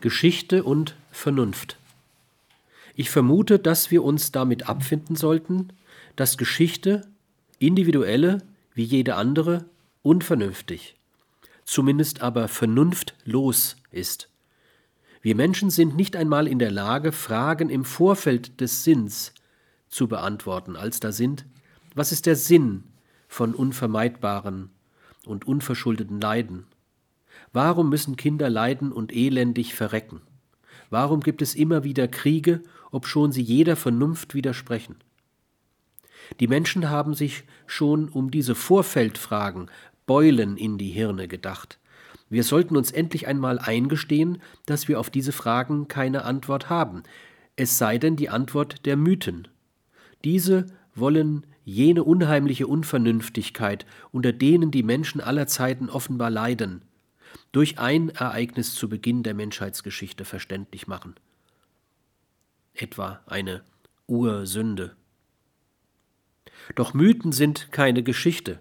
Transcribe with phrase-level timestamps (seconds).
[0.00, 1.76] Geschichte und Vernunft.
[2.94, 5.72] Ich vermute, dass wir uns damit abfinden sollten,
[6.16, 7.06] dass Geschichte,
[7.58, 8.42] individuelle
[8.74, 9.64] wie jede andere,
[10.02, 10.96] unvernünftig,
[11.64, 14.28] zumindest aber vernunftlos ist.
[15.22, 19.34] Wir Menschen sind nicht einmal in der Lage, Fragen im Vorfeld des Sinns
[19.88, 21.44] zu beantworten, als da sind,
[21.94, 22.84] was ist der Sinn
[23.28, 24.70] von unvermeidbaren
[25.26, 26.66] und unverschuldeten Leiden?
[27.52, 30.20] Warum müssen Kinder leiden und elendig verrecken?
[30.88, 34.96] Warum gibt es immer wieder Kriege, obschon sie jeder Vernunft widersprechen?
[36.38, 39.70] Die Menschen haben sich schon um diese Vorfeldfragen
[40.06, 41.78] Beulen in die Hirne gedacht.
[42.28, 47.02] Wir sollten uns endlich einmal eingestehen, dass wir auf diese Fragen keine Antwort haben,
[47.56, 49.48] es sei denn die Antwort der Mythen.
[50.24, 56.82] Diese wollen jene unheimliche Unvernünftigkeit, unter denen die Menschen aller Zeiten offenbar leiden,
[57.52, 61.14] durch ein Ereignis zu Beginn der Menschheitsgeschichte verständlich machen.
[62.74, 63.62] Etwa eine
[64.06, 64.96] Ursünde.
[66.74, 68.60] Doch Mythen sind keine Geschichte.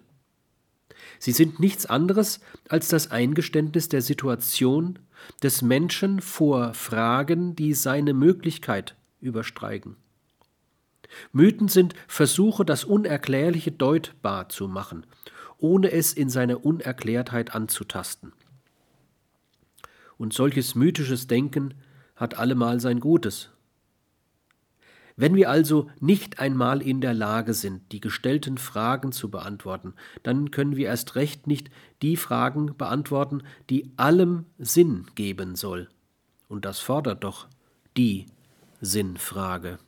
[1.19, 4.99] Sie sind nichts anderes als das Eingeständnis der Situation
[5.43, 9.97] des Menschen vor Fragen, die seine Möglichkeit übersteigen.
[11.31, 15.05] Mythen sind Versuche, das Unerklärliche deutbar zu machen,
[15.57, 18.33] ohne es in seiner Unerklärtheit anzutasten.
[20.19, 21.73] Und solches mythisches Denken
[22.15, 23.49] hat allemal sein Gutes.
[25.15, 30.51] Wenn wir also nicht einmal in der Lage sind, die gestellten Fragen zu beantworten, dann
[30.51, 35.89] können wir erst recht nicht die Fragen beantworten, die allem Sinn geben soll.
[36.47, 37.47] Und das fordert doch
[37.97, 38.27] die
[38.81, 39.79] Sinnfrage.